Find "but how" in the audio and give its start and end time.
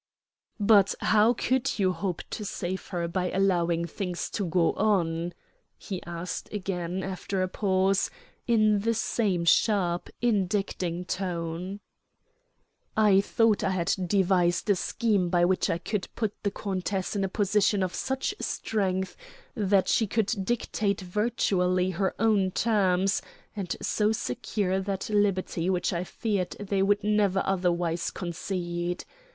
0.59-1.33